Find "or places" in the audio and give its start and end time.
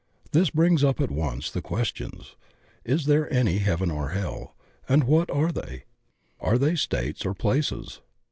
7.23-8.01